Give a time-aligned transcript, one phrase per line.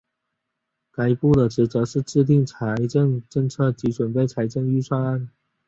[0.91, 5.29] 该部的职责是制定财政政策及准备财政预算案。